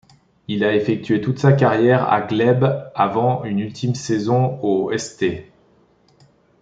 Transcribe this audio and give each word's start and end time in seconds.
Il 0.47 0.63
a 0.63 0.73
effectué 0.75 1.21
toute 1.21 1.37
sa 1.37 1.53
carrière 1.53 2.11
à 2.11 2.21
Glebe 2.21 2.89
avant 2.95 3.43
une 3.43 3.59
ultime 3.59 3.93
saison 3.93 4.57
aux 4.63 4.91
St. 4.97 5.43